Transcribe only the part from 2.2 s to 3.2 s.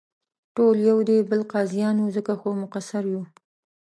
خو مقصر